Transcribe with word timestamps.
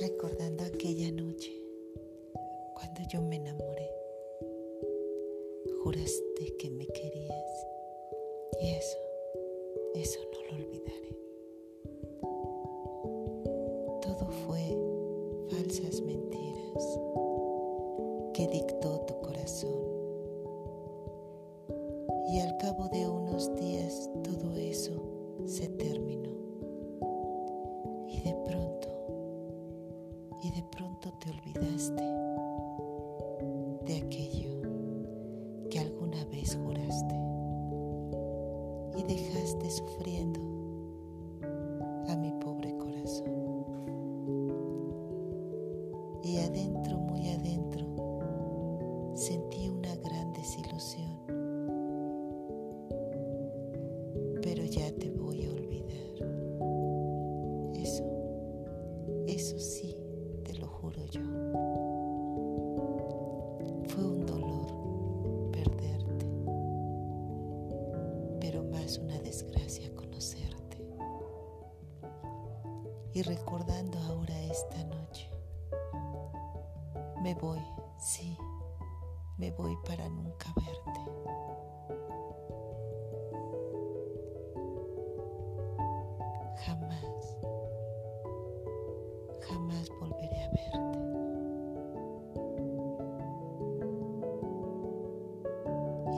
recordando 0.00 0.64
aquella 0.64 1.10
noche 1.10 1.52
cuando 2.74 3.00
yo 3.08 3.20
me 3.20 3.36
enamoré. 3.36 3.90
Juraste 5.82 6.56
que 6.58 6.70
me 6.70 6.86
querías 6.86 7.66
y 8.60 8.70
eso, 8.70 8.98
eso 9.94 10.20
no 10.32 10.40
lo 10.46 10.64
olvidaré. 10.64 11.16
Todo 14.02 14.30
fue 14.46 14.76
falsas 15.50 16.00
mentiras 16.02 17.00
que 18.34 18.46
dictó 18.46 19.00
tu 19.00 19.20
corazón 19.20 19.82
y 22.28 22.40
al 22.40 22.56
cabo 22.58 22.88
de 22.88 23.08
unos 23.08 23.52
días 23.56 24.08
de 30.58 30.64
pronto 30.64 31.12
te 31.20 31.30
olvidaste 31.30 32.02
de 33.86 33.96
aquello 33.96 34.50
que 35.70 35.78
alguna 35.78 36.24
vez 36.24 36.58
juraste 36.60 37.14
y 38.96 39.04
dejaste 39.04 39.70
sufriendo 39.70 40.40
a 42.08 42.16
mi 42.16 42.32
pobre 42.40 42.76
corazón. 42.76 43.66
Y 46.24 46.38
adentro, 46.38 46.98
muy 46.98 47.28
adentro, 47.28 47.86
sentí 49.14 49.68
una 49.68 49.94
gran 49.94 50.32
desilusión. 50.32 51.20
Pero 54.42 54.64
ya 54.64 54.90
te 54.96 55.08
yo. 61.10 61.20
Fue 63.88 64.04
un 64.04 64.26
dolor 64.26 65.50
perderte, 65.50 66.26
pero 68.40 68.62
más 68.64 68.98
una 68.98 69.18
desgracia 69.20 69.94
conocerte. 69.94 70.78
Y 73.12 73.22
recordando 73.22 73.98
ahora 73.98 74.38
esta 74.44 74.84
noche, 74.84 75.30
me 77.22 77.34
voy, 77.34 77.62
sí, 77.98 78.36
me 79.38 79.50
voy 79.52 79.76
para 79.86 80.08
nunca 80.08 80.52
verte. 80.54 80.78
Jamás, 86.66 87.38
jamás 89.40 89.88
volveré 90.00 90.44
a 90.44 90.50
verte. 90.50 90.97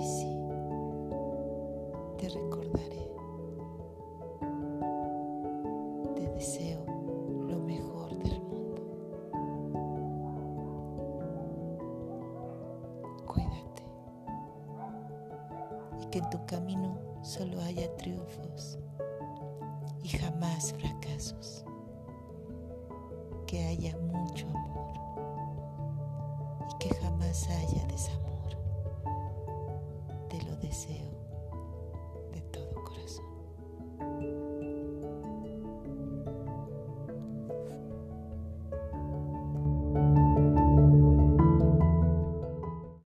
Y 0.00 0.02
sí, 0.02 0.34
te 2.16 2.30
recordaré. 2.30 3.06
Te 6.14 6.26
deseo 6.30 6.82
lo 7.46 7.58
mejor 7.58 8.16
del 8.16 8.40
mundo. 8.40 8.82
Cuídate. 13.26 13.84
Y 16.00 16.06
que 16.06 16.20
en 16.20 16.30
tu 16.30 16.46
camino 16.46 16.96
solo 17.20 17.60
haya 17.60 17.94
triunfos 17.96 18.78
y 20.02 20.08
jamás 20.08 20.72
fracasos. 20.78 21.66
Que 23.46 23.66
haya 23.66 23.98
mucho 23.98 24.46
amor 24.48 24.94
y 26.70 26.78
que 26.78 26.88
jamás 26.94 27.50
haya 27.50 27.86
desamor. 27.86 28.29
aconteceu. 30.70 31.19